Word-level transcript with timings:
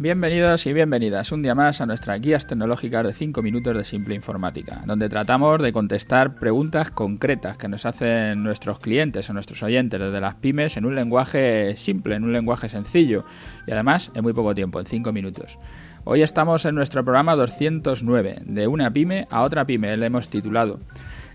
Bienvenidos 0.00 0.64
y 0.66 0.72
bienvenidas 0.72 1.32
un 1.32 1.42
día 1.42 1.56
más 1.56 1.80
a 1.80 1.86
nuestras 1.86 2.20
guías 2.20 2.46
tecnológicas 2.46 3.04
de 3.04 3.12
5 3.12 3.42
minutos 3.42 3.76
de 3.76 3.84
simple 3.84 4.14
informática, 4.14 4.80
donde 4.86 5.08
tratamos 5.08 5.60
de 5.60 5.72
contestar 5.72 6.36
preguntas 6.36 6.92
concretas 6.92 7.58
que 7.58 7.66
nos 7.66 7.84
hacen 7.84 8.44
nuestros 8.44 8.78
clientes 8.78 9.28
o 9.28 9.32
nuestros 9.32 9.60
oyentes 9.64 9.98
desde 9.98 10.20
las 10.20 10.36
pymes 10.36 10.76
en 10.76 10.84
un 10.84 10.94
lenguaje 10.94 11.74
simple, 11.74 12.14
en 12.14 12.22
un 12.22 12.32
lenguaje 12.32 12.68
sencillo 12.68 13.24
y 13.66 13.72
además 13.72 14.12
en 14.14 14.22
muy 14.22 14.32
poco 14.32 14.54
tiempo, 14.54 14.78
en 14.78 14.86
5 14.86 15.12
minutos. 15.12 15.58
Hoy 16.04 16.22
estamos 16.22 16.64
en 16.64 16.76
nuestro 16.76 17.02
programa 17.02 17.34
209, 17.34 18.42
de 18.44 18.68
una 18.68 18.92
pyme 18.92 19.26
a 19.30 19.42
otra 19.42 19.66
pyme, 19.66 19.96
le 19.96 20.06
hemos 20.06 20.28
titulado. 20.28 20.78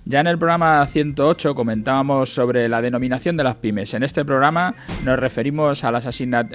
Ya 0.05 0.19
en 0.19 0.27
el 0.27 0.37
programa 0.37 0.85
108 0.85 1.55
comentábamos 1.55 2.33
sobre 2.33 2.67
la 2.67 2.81
denominación 2.81 3.37
de 3.37 3.45
las 3.45 3.55
pymes. 3.55 3.93
En 3.93 4.03
este 4.03 4.25
programa 4.25 4.75
nos 5.05 5.17
referimos 5.17 5.85
a 5.85 5.91
las 5.91 6.05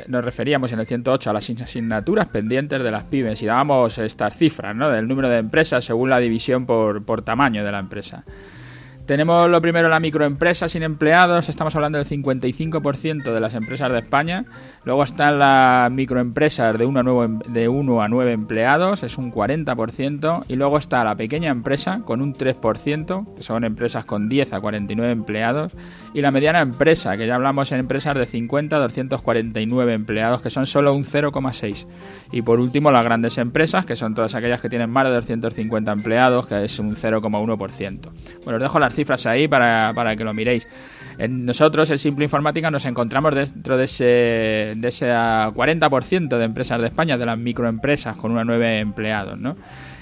nos 0.09 0.25
referíamos 0.25 0.71
en 0.73 0.81
el 0.81 0.87
108 0.87 1.31
a 1.31 1.33
las 1.33 1.49
asignaturas 1.49 2.27
pendientes 2.27 2.83
de 2.83 2.91
las 2.91 3.05
pymes 3.05 3.41
y 3.43 3.47
dábamos 3.47 3.97
estas 3.97 4.37
cifras, 4.37 4.77
¿no? 4.77 4.91
Del 4.91 5.09
número 5.09 5.31
de 5.31 5.39
empresas 5.39 5.83
según 5.85 6.11
la 6.11 6.19
división 6.19 6.67
por, 6.67 7.03
por 7.05 7.23
tamaño 7.23 7.65
de 7.65 7.73
la 7.73 7.79
empresa. 7.79 8.25
Tenemos 9.09 9.49
lo 9.49 9.63
primero 9.63 9.89
la 9.89 10.01
microempresa 10.01 10.69
sin 10.69 10.83
empleados, 10.83 11.49
estamos 11.49 11.75
hablando 11.75 11.97
del 11.97 12.07
55% 12.07 13.33
de 13.33 13.41
las 13.41 13.55
empresas 13.55 13.91
de 13.91 14.01
España. 14.01 14.45
Luego 14.85 15.03
están 15.03 15.39
las 15.39 15.91
microempresas 15.91 16.77
de 16.77 16.85
1 16.85 17.01
a 17.01 17.03
9, 17.03 17.39
de 17.49 17.69
1 17.71 18.03
a 18.03 18.09
9 18.09 18.33
empleados, 18.33 19.03
es 19.03 19.17
un 19.17 19.33
40%. 19.33 20.45
Y 20.49 20.57
luego 20.57 20.77
está 20.77 21.05
la 21.05 21.17
pequeña 21.17 21.49
empresa 21.49 22.03
con 22.05 22.21
un 22.21 22.35
3%, 22.35 23.35
que 23.35 23.43
son 23.43 23.65
empresas 23.65 24.05
con 24.05 24.29
10 24.29 24.53
a 24.53 24.61
49 24.61 25.11
empleados. 25.11 25.73
Y 26.13 26.21
la 26.21 26.31
mediana 26.31 26.61
empresa, 26.61 27.17
que 27.17 27.27
ya 27.27 27.37
hablamos 27.37 27.73
en 27.73 27.79
empresas 27.79 28.15
de 28.15 28.27
50 28.27 28.77
a 28.77 28.79
249 28.79 29.95
empleados, 29.95 30.43
que 30.43 30.51
son 30.51 30.67
solo 30.67 30.93
un 30.93 31.05
0,6. 31.05 31.87
Y 32.31 32.43
por 32.43 32.61
último 32.61 32.91
las 32.91 33.05
grandes 33.05 33.39
empresas, 33.39 33.87
que 33.87 33.97
son 33.97 34.15
todas 34.15 34.35
aquellas 34.35 34.61
que 34.61 34.69
tienen 34.69 34.91
más 34.91 35.07
de 35.07 35.15
250 35.15 35.93
empleados, 35.93 36.47
que 36.47 36.63
es 36.63 36.79
un 36.79 36.95
0,1%. 36.95 38.11
Bueno, 38.45 38.57
os 38.59 38.63
dejo 38.63 38.79
las 38.79 38.98
cifras 38.99 39.27
ahí 39.27 39.47
para, 39.47 39.93
para 39.95 40.17
que 40.17 40.25
lo 40.25 40.35
miréis. 40.35 40.67
nosotros, 41.29 41.89
en 41.91 41.99
Simple 41.99 42.25
Informática, 42.25 42.71
nos 42.71 42.85
encontramos 42.85 43.35
dentro 43.35 43.77
de 43.77 43.85
ese, 43.85 44.75
de 44.77 44.89
ese 44.89 45.07
40% 45.07 46.37
de 46.37 46.45
empresas 46.45 46.81
de 46.81 46.89
España, 46.89 47.17
de 47.17 47.27
las 47.27 47.39
microempresas 47.39 48.17
con 48.17 48.33
una 48.33 48.45
nueve 48.45 48.81
empleados, 48.81 49.39
¿no? 49.39 49.57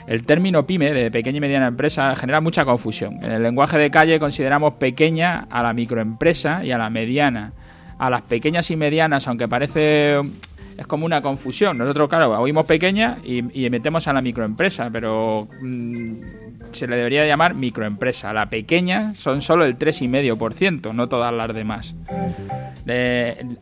El 0.07 0.23
término 0.25 0.67
pyme, 0.67 0.95
de 0.95 1.11
pequeña 1.11 1.39
y 1.39 1.41
mediana 1.41 1.67
empresa, 1.67 2.15
genera 2.15 2.41
mucha 2.41 2.65
confusión. 2.65 3.23
En 3.23 3.33
el 3.33 3.43
lenguaje 3.43 3.77
de 3.77 3.91
calle 3.91 4.21
consideramos 4.21 4.75
pequeña 4.75 5.47
a 5.51 5.63
la 5.63 5.73
microempresa 5.73 6.65
y 6.65 6.71
a 6.71 6.79
la 6.79 6.91
mediana. 6.91 7.53
A 7.99 8.09
las 8.09 8.23
pequeñas 8.23 8.71
y 8.71 8.77
medianas, 8.77 9.27
aunque 9.27 9.49
parece 9.49 10.21
es 10.77 10.87
como 10.87 11.07
una 11.07 11.23
confusión. 11.23 11.79
Nosotros, 11.79 12.09
claro, 12.09 12.39
oímos 12.39 12.67
pequeña 12.67 13.19
y, 13.25 13.43
metemos 13.71 14.07
a 14.09 14.13
la 14.13 14.21
microempresa, 14.21 14.91
pero 14.93 15.49
mm, 15.61 16.46
se 16.77 16.87
le 16.87 16.97
debería 16.97 17.27
llamar 17.27 17.55
microempresa. 17.55 18.33
La 18.33 18.49
pequeña 18.49 19.15
son 19.17 19.43
solo 19.43 19.65
el 19.65 19.77
3,5%, 19.77 20.95
no 20.95 21.09
todas 21.09 21.33
las 21.33 21.53
demás. 21.53 21.95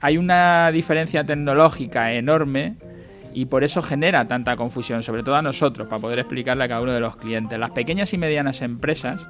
hay 0.01 0.19
una 0.19 0.71
diferencia 0.73 1.25
tecnológica 1.25 2.13
enorme 2.13 2.75
y 3.33 3.47
por 3.47 3.65
eso 3.65 3.83
genera 3.83 4.29
tanta 4.29 4.57
confusión, 4.57 5.03
sobre 5.03 5.23
todo 5.23 5.37
a 5.37 5.43
nosotros, 5.43 5.89
para 5.89 6.01
poder 6.01 6.19
explicarle 6.19 6.65
a 6.65 6.69
cada 6.69 6.83
uno 6.83 6.93
de 6.93 7.01
los 7.01 7.17
clientes. 7.17 7.59
Las 7.59 7.71
pequeñas 7.71 8.13
y 8.13 8.19
medianas 8.19 8.63
empresas 8.63 9.27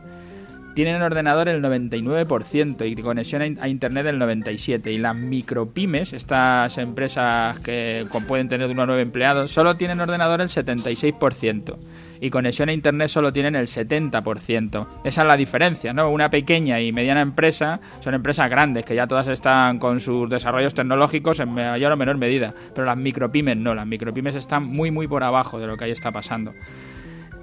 tienen 0.74 1.00
ordenador 1.00 1.48
el 1.48 1.62
99% 1.62 2.88
y 2.88 3.00
conexión 3.00 3.58
a 3.60 3.68
Internet 3.68 4.06
el 4.06 4.20
97%. 4.20 4.90
Y 4.90 4.98
las 4.98 5.14
micropymes, 5.14 6.12
estas 6.12 6.76
empresas 6.78 7.58
que 7.60 8.06
pueden 8.26 8.48
tener 8.48 8.66
de 8.66 8.72
1 8.74 8.82
a 8.82 8.86
9 8.86 9.02
empleados, 9.02 9.50
solo 9.50 9.76
tienen 9.76 10.00
ordenador 10.00 10.40
el 10.40 10.48
76% 10.48 11.76
y 12.20 12.30
conexión 12.30 12.68
a 12.68 12.72
Internet 12.72 13.08
solo 13.08 13.32
tienen 13.32 13.54
el 13.54 13.66
70%. 13.66 14.86
Esa 15.04 15.22
es 15.22 15.26
la 15.26 15.36
diferencia, 15.36 15.92
¿no? 15.92 16.10
Una 16.10 16.30
pequeña 16.30 16.80
y 16.80 16.92
mediana 16.92 17.20
empresa 17.20 17.80
son 18.00 18.14
empresas 18.14 18.48
grandes 18.48 18.84
que 18.84 18.94
ya 18.94 19.06
todas 19.06 19.26
están 19.28 19.78
con 19.78 20.00
sus 20.00 20.28
desarrollos 20.28 20.74
tecnológicos 20.74 21.40
en 21.40 21.50
mayor 21.50 21.92
o 21.92 21.96
menor 21.96 22.16
medida, 22.16 22.54
pero 22.74 22.86
las 22.86 22.96
micropymes 22.96 23.56
no, 23.56 23.74
las 23.74 23.86
micropymes 23.86 24.34
están 24.34 24.64
muy 24.64 24.90
muy 24.90 25.06
por 25.06 25.24
abajo 25.24 25.58
de 25.58 25.66
lo 25.66 25.76
que 25.76 25.84
ahí 25.84 25.90
está 25.90 26.12
pasando. 26.12 26.54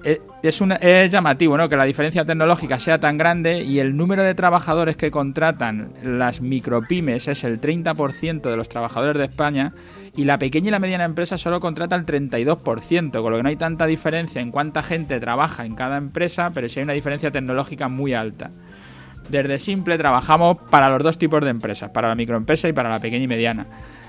Eh, 0.04 0.20
es, 0.42 0.60
es 0.82 1.12
llamativo 1.12 1.58
¿no? 1.58 1.70
que 1.70 1.78
la 1.78 1.84
diferencia 1.84 2.26
tecnológica 2.26 2.80
sea 2.80 3.00
tan 3.00 3.18
grande 3.18 3.62
y 3.62 3.80
el 3.80 3.96
número 3.96 4.24
de 4.24 4.34
trabajadores 4.34 4.98
que 4.98 5.12
contratan 5.12 5.94
las 6.04 6.42
micropymes 6.42 7.28
es 7.28 7.44
el 7.44 7.62
30% 7.62 8.42
de 8.42 8.58
los 8.58 8.68
trabajadores 8.68 9.18
de 9.20 9.26
España 9.26 9.74
y 10.16 10.24
la 10.26 10.40
pequeña 10.40 10.70
y 10.70 10.72
la 10.72 10.80
mediana 10.80 11.04
empresa 11.04 11.38
solo 11.38 11.60
contrata 11.60 11.96
el 11.96 12.06
32%, 12.06 13.22
con 13.22 13.32
lo 13.32 13.38
que 13.38 13.44
no 13.44 13.50
hay 13.50 13.56
tanta 13.56 13.86
diferencia 13.86 14.42
en 14.42 14.52
cuánta 14.52 14.82
gente 14.82 15.20
trabaja 15.20 15.66
en 15.66 15.76
cada 15.76 15.98
empresa, 15.98 16.52
pero 16.54 16.68
sí 16.68 16.80
hay 16.80 16.84
una 16.84 16.94
diferencia 16.94 17.32
tecnológica 17.32 17.88
muy 17.88 18.14
alta. 18.14 18.50
Desde 19.30 19.60
Simple 19.60 19.98
trabajamos 19.98 20.58
para 20.70 20.90
los 20.90 21.04
dos 21.04 21.18
tipos 21.18 21.42
de 21.44 21.52
empresas, 21.52 21.92
para 21.92 22.10
la 22.10 22.16
microempresa 22.16 22.68
y 22.68 22.74
para 22.74 22.90
la 22.90 23.00
pequeña 23.00 23.24
y 23.24 23.28
mediana. 23.28 23.68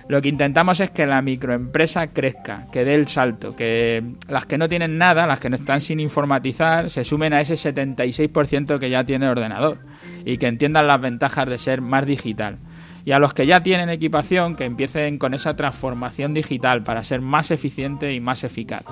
Lo 0.09 0.21
que 0.21 0.29
intentamos 0.29 0.81
es 0.81 0.91
que 0.91 1.07
la 1.07 1.23
microempresa 1.23 2.09
crezca, 2.09 2.67
que 2.73 2.85
dé 2.85 2.95
el 2.95 3.09
salto, 3.09 3.55
que 3.55 4.03
las 4.29 4.47
que 4.47 4.59
no 4.59 4.69
tienen 4.69 4.99
nada, 4.99 5.27
las 5.27 5.41
que 5.41 5.51
no 5.51 5.57
están 5.57 5.81
sin 5.81 6.01
informatizar, 6.01 6.91
se 6.91 7.05
sumen 7.05 7.33
a 7.33 7.41
ese 7.41 7.55
76% 7.55 8.79
que 8.79 8.91
ya 8.91 9.05
tiene 9.05 9.29
ordenador 9.29 9.79
y 10.25 10.39
que 10.39 10.49
entiendan 10.49 10.87
las 10.87 11.01
ventajas 11.01 11.49
de 11.49 11.59
ser 11.59 11.81
más 11.81 12.07
digital. 12.07 12.59
Y 13.05 13.13
a 13.13 13.19
los 13.19 13.35
que 13.35 13.47
ya 13.47 13.63
tienen 13.63 13.89
equipación, 13.91 14.55
que 14.55 14.65
empiecen 14.65 15.19
con 15.19 15.35
esa 15.35 15.57
transformación 15.57 16.35
digital 16.35 16.83
para 16.83 17.03
ser 17.03 17.21
más 17.21 17.51
eficiente 17.51 18.13
y 18.13 18.21
más 18.21 18.45
eficaz 18.45 18.85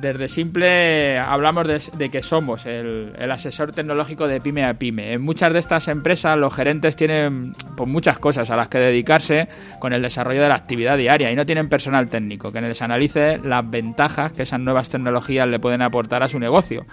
desde 0.00 0.28
simple 0.28 1.18
hablamos 1.18 1.66
de, 1.66 2.10
que 2.10 2.22
somos 2.22 2.66
el, 2.66 3.14
asesor 3.30 3.72
tecnológico 3.72 4.28
de 4.28 4.40
pyme 4.40 4.64
a 4.64 4.74
pyme. 4.74 5.12
En 5.12 5.22
muchas 5.22 5.52
de 5.52 5.58
estas 5.58 5.88
empresas 5.88 6.36
los 6.36 6.54
gerentes 6.54 6.96
tienen 6.96 7.54
pues, 7.76 7.88
muchas 7.88 8.18
cosas 8.18 8.50
a 8.50 8.56
las 8.56 8.68
que 8.68 8.78
dedicarse 8.78 9.48
con 9.78 9.92
el 9.92 10.02
desarrollo 10.02 10.42
de 10.42 10.48
la 10.48 10.54
actividad 10.54 10.98
diaria 10.98 11.30
y 11.30 11.36
no 11.36 11.46
tienen 11.46 11.68
personal 11.68 12.08
técnico 12.08 12.52
que 12.52 12.60
les 12.60 12.82
analice 12.82 13.38
las 13.42 13.68
ventajas 13.68 14.32
que 14.32 14.42
esas 14.42 14.60
nuevas 14.60 14.90
tecnologías 14.90 15.48
le 15.48 15.58
pueden 15.58 15.82
aportar 15.82 16.22
a 16.22 16.28
su 16.28 16.38
negocio. 16.38 16.86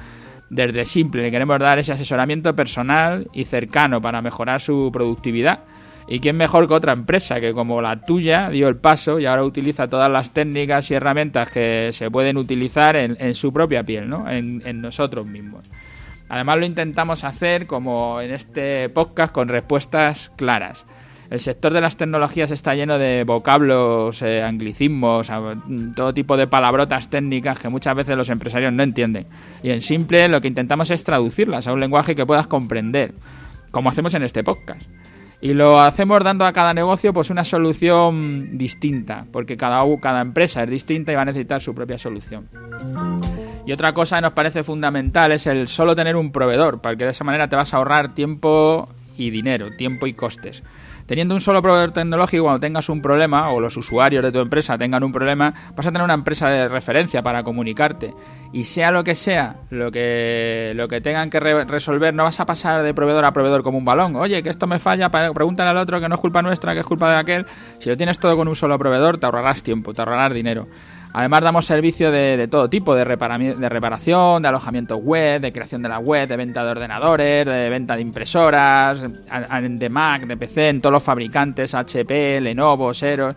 Desde 0.50 0.86
simple 0.86 1.24
le 1.24 1.32
queremos 1.32 1.60
dar 1.60 1.80
ese 1.80 1.94
asesoramiento 1.94 2.56
personal 2.56 3.28
y 3.34 3.46
cercano 3.46 4.02
para 4.02 4.22
mejorar 4.22 4.62
su 4.62 4.90
productividad 4.94 5.62
¿Y 6.08 6.20
quién 6.20 6.36
mejor 6.36 6.68
que 6.68 6.74
otra 6.74 6.94
empresa 6.94 7.40
que 7.40 7.54
como 7.54 7.82
la 7.82 7.98
tuya 7.98 8.50
dio 8.50 8.68
el 8.68 8.76
paso 8.76 9.20
y 9.20 9.26
ahora 9.26 9.44
utiliza 9.44 9.88
todas 9.88 10.12
las 10.12 10.32
técnicas 10.32 10.92
y 10.92 10.96
herramientas 10.96 11.50
que 11.50 11.90
se 11.94 12.12
pueden 12.12 12.38
utilizar 12.38 12.96
en, 12.96 13.36
su 13.36 13.54
propia 13.54 13.84
piel, 13.84 14.10
¿no? 14.10 14.30
en, 14.30 14.82
nosotros 14.82 15.26
mismos? 15.26 15.66
Además 16.30 16.58
lo 16.58 16.66
intentamos 16.66 17.24
hacer 17.24 17.68
como 17.68 18.20
en 18.20 18.32
este 18.32 18.90
podcast 18.90 19.34
con 19.34 19.48
respuestas 19.48 20.32
claras. 20.36 20.86
El 21.30 21.40
sector 21.40 21.74
de 21.74 21.82
las 21.82 21.98
tecnologías 21.98 22.52
está 22.52 22.76
lleno 22.76 22.98
de 23.00 23.24
vocablos, 23.24 24.22
eh, 24.22 24.44
anglicismos, 24.44 25.32
todo 25.96 26.14
tipo 26.14 26.38
de 26.38 26.48
palabrotas 26.48 27.10
técnicas 27.10 27.58
que 27.58 27.70
muchas 27.70 27.96
veces 27.96 28.16
los 28.18 28.30
empresarios 28.30 28.72
no 28.72 28.84
entienden. 28.84 29.26
Y 29.64 29.72
en 29.72 29.82
simple 29.82 30.28
lo 30.28 30.42
que 30.42 30.48
intentamos 30.48 30.92
es 30.92 31.04
traducirlas 31.04 31.68
a 31.68 31.74
un 31.74 31.80
lenguaje 31.80 32.14
que 32.16 32.26
puedas 32.26 32.48
comprender, 32.48 33.14
como 33.72 33.90
hacemos 33.90 34.14
en 34.14 34.24
este 34.24 34.44
podcast. 34.44 34.84
Y 35.44 35.54
lo 35.54 35.82
hacemos 35.82 36.24
dando 36.24 36.46
a 36.46 36.54
cada 36.54 36.74
negocio 36.74 37.12
pues 37.12 37.30
una 37.30 37.44
solución 37.44 38.58
distinta, 38.58 39.26
porque 39.30 39.58
cada, 39.58 39.84
cada 40.00 40.22
empresa 40.22 40.64
es 40.64 40.70
distinta 40.70 41.12
y 41.12 41.16
va 41.16 41.24
a 41.24 41.26
necesitar 41.26 41.62
su 41.62 41.76
propia 41.76 41.98
solución. 41.98 42.48
Y 43.66 43.74
otra 43.74 43.92
cosa 43.92 44.16
que 44.16 44.22
nos 44.22 44.32
parece 44.32 44.64
fundamental 44.64 45.34
es 45.34 45.46
el 45.46 45.68
solo 45.68 45.98
tener 45.98 46.16
un 46.16 46.32
proveedor, 46.32 46.80
porque 46.80 47.04
de 47.04 47.10
esa 47.10 47.26
manera 47.26 47.50
te 47.50 47.58
vas 47.58 47.74
a 47.74 47.78
ahorrar 47.78 48.16
tiempo 48.16 48.88
y 49.18 49.32
dinero, 49.32 49.76
tiempo 49.76 50.08
y 50.08 50.14
costes. 50.14 50.64
Teniendo 51.06 51.36
un 51.36 51.42
solo 51.42 51.62
proveedor 51.62 51.92
tecnológico, 51.92 52.44
cuando 52.44 52.62
tengas 52.62 52.88
un 52.88 53.02
problema 53.02 53.52
o 53.52 53.60
los 53.60 53.76
usuarios 53.76 54.24
de 54.24 54.32
tu 54.32 54.40
empresa 54.40 54.78
tengan 54.78 55.04
un 55.04 55.12
problema, 55.12 55.54
vas 55.76 55.86
a 55.86 55.92
tener 55.92 56.04
una 56.04 56.14
empresa 56.14 56.48
de 56.50 56.68
referencia 56.70 57.22
para 57.22 57.44
comunicarte. 57.44 58.14
Y 58.54 58.64
sea 58.64 58.92
lo 58.92 59.04
que 59.04 59.16
sea, 59.16 59.58
lo 59.70 59.92
que, 59.92 60.72
lo 60.76 60.88
que 60.88 61.02
tengan 61.02 61.30
que 61.30 61.40
resolver, 61.40 62.14
no 62.14 62.24
vas 62.24 62.40
a 62.40 62.46
pasar 62.46 62.84
de 62.84 62.94
proveedor 62.94 63.26
a 63.26 63.34
proveedor 63.34 63.64
como 63.64 63.78
un 63.78 63.86
balón. 63.86 64.16
Oye, 64.16 64.42
que 64.44 64.50
esto 64.50 64.66
me 64.66 64.80
falla, 64.80 65.10
pregúntale 65.10 65.72
al 65.72 65.78
otro 65.78 66.00
que 66.00 66.08
no 66.08 66.16
es 66.16 66.22
culpa 66.22 66.42
nuestra, 66.42 66.74
que 66.74 66.80
es 66.80 66.86
culpa 66.86 67.12
de 67.12 67.18
aquel. 67.18 67.46
Si 67.80 67.90
lo 67.90 67.98
tienes 67.98 68.18
todo 68.20 68.38
con 68.38 68.48
un 68.48 68.56
solo 68.56 68.80
proveedor, 68.80 69.18
te 69.18 69.26
ahorrarás 69.26 69.62
tiempo, 69.62 69.94
te 69.94 70.02
ahorrarás 70.02 70.34
dinero. 70.34 70.68
Además 71.16 71.42
damos 71.42 71.66
servicio 71.66 72.12
de, 72.12 72.48
todo 72.50 72.70
tipo, 72.70 72.96
de, 72.96 73.04
reparación, 73.06 74.42
de 74.42 74.48
alojamiento 74.48 74.98
web, 74.98 75.42
de 75.42 75.54
creación 75.54 75.84
de 75.84 75.90
la 75.90 76.00
web, 76.00 76.28
de 76.28 76.36
venta 76.36 76.66
de 76.66 76.72
ordenadores, 76.72 77.46
de 77.46 77.70
venta 77.70 77.96
de 77.96 78.02
impresoras, 78.02 79.04
de 79.04 79.90
Mac, 79.90 80.26
de 80.26 80.36
PC, 80.36 80.70
en 80.70 80.82
todos 80.82 80.94
los 80.94 81.04
fabricantes, 81.04 81.76
HP, 81.76 82.42
Lenovo, 82.42 82.92
Xerox 82.94 83.36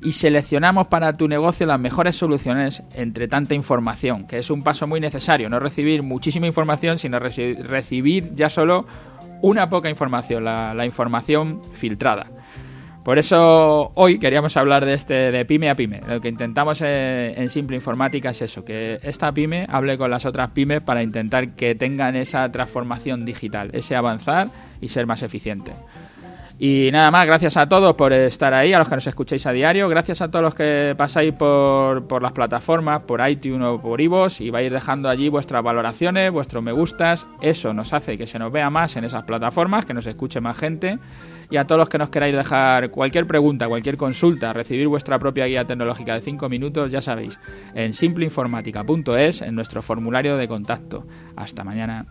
y 0.00 0.12
seleccionamos 0.12 0.86
para 0.86 1.12
tu 1.12 1.26
negocio 1.26 1.66
las 1.66 1.80
mejores 1.80 2.14
soluciones 2.14 2.84
entre 2.94 3.26
tanta 3.26 3.54
información, 3.54 4.28
que 4.28 4.38
es 4.38 4.48
un 4.48 4.62
paso 4.62 4.86
muy 4.86 5.00
necesario, 5.00 5.50
no 5.50 5.58
recibir 5.58 6.04
muchísima 6.04 6.46
información, 6.46 6.98
sino 6.98 7.18
recibir 7.18 8.32
ya 8.36 8.48
solo 8.48 8.86
una 9.42 9.68
poca 9.68 9.90
información, 9.90 10.44
la 10.44 10.84
información 10.84 11.62
filtrada. 11.72 12.28
Por 13.08 13.18
eso 13.18 13.90
hoy 13.94 14.18
queríamos 14.18 14.54
hablar 14.58 14.84
de 14.84 14.92
este 14.92 15.32
de 15.32 15.46
pyme 15.46 15.70
a 15.70 15.74
pyme. 15.74 16.02
Lo 16.06 16.20
que 16.20 16.28
intentamos 16.28 16.82
en, 16.82 17.48
Simple 17.48 17.74
Informática 17.74 18.28
es 18.28 18.42
eso, 18.42 18.66
que 18.66 18.98
esta 19.02 19.32
pyme 19.32 19.64
hable 19.70 19.96
con 19.96 20.10
las 20.10 20.26
otras 20.26 20.50
pymes 20.50 20.82
para 20.82 21.02
intentar 21.02 21.54
que 21.54 21.74
tengan 21.74 22.16
esa 22.16 22.52
transformación 22.52 23.24
digital, 23.24 23.70
ese 23.72 23.96
avanzar 23.96 24.50
y 24.82 24.90
ser 24.90 25.06
más 25.06 25.22
eficiente. 25.22 25.72
Y 26.60 26.90
nada 26.92 27.12
más, 27.12 27.24
gracias 27.24 27.56
a 27.56 27.68
todos 27.68 27.94
por 27.94 28.12
estar 28.12 28.52
ahí, 28.52 28.72
a 28.72 28.80
los 28.80 28.88
que 28.88 28.96
nos 28.96 29.06
escucháis 29.06 29.46
a 29.46 29.52
diario, 29.52 29.88
gracias 29.88 30.20
a 30.22 30.28
todos 30.28 30.42
los 30.42 30.54
que 30.56 30.94
pasáis 30.98 31.32
por, 31.32 32.08
por 32.08 32.20
las 32.20 32.32
plataformas, 32.32 33.02
por 33.02 33.26
iTunes 33.28 33.64
o 33.64 33.80
por 33.80 34.00
iVoox 34.00 34.40
y 34.40 34.50
vais 34.50 34.72
dejando 34.72 35.08
allí 35.08 35.28
vuestras 35.28 35.62
valoraciones, 35.62 36.32
vuestros 36.32 36.64
me 36.64 36.72
gustas, 36.72 37.28
eso 37.40 37.72
nos 37.72 37.92
hace 37.92 38.18
que 38.18 38.26
se 38.26 38.40
nos 38.40 38.50
vea 38.50 38.70
más 38.70 38.96
en 38.96 39.04
esas 39.04 39.22
plataformas, 39.22 39.84
que 39.84 39.94
nos 39.94 40.06
escuche 40.06 40.40
más 40.40 40.58
gente. 40.58 40.98
Y 41.50 41.56
a 41.56 41.66
todos 41.66 41.78
los 41.78 41.88
que 41.88 41.96
nos 41.96 42.10
queráis 42.10 42.36
dejar 42.36 42.90
cualquier 42.90 43.26
pregunta, 43.26 43.68
cualquier 43.68 43.96
consulta, 43.96 44.52
recibir 44.52 44.86
vuestra 44.86 45.18
propia 45.18 45.46
guía 45.46 45.64
tecnológica 45.64 46.14
de 46.14 46.20
5 46.20 46.48
minutos, 46.50 46.90
ya 46.90 47.00
sabéis, 47.00 47.40
en 47.74 47.94
simpleinformática.es, 47.94 49.40
en 49.40 49.54
nuestro 49.54 49.80
formulario 49.80 50.36
de 50.36 50.46
contacto. 50.46 51.06
Hasta 51.36 51.64
mañana. 51.64 52.04